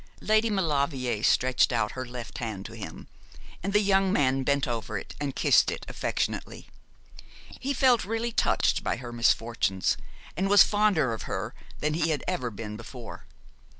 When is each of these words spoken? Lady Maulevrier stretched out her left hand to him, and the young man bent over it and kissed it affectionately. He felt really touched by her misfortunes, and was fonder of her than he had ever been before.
Lady 0.21 0.49
Maulevrier 0.49 1.21
stretched 1.21 1.71
out 1.71 1.91
her 1.91 2.07
left 2.07 2.39
hand 2.39 2.65
to 2.65 2.73
him, 2.73 3.07
and 3.61 3.71
the 3.71 3.79
young 3.79 4.11
man 4.11 4.41
bent 4.41 4.67
over 4.67 4.97
it 4.97 5.13
and 5.21 5.35
kissed 5.35 5.69
it 5.69 5.85
affectionately. 5.87 6.67
He 7.59 7.71
felt 7.71 8.03
really 8.03 8.31
touched 8.31 8.83
by 8.83 8.95
her 8.95 9.11
misfortunes, 9.13 9.97
and 10.35 10.49
was 10.49 10.63
fonder 10.63 11.13
of 11.13 11.29
her 11.29 11.53
than 11.81 11.93
he 11.93 12.09
had 12.09 12.23
ever 12.27 12.49
been 12.49 12.75
before. 12.75 13.25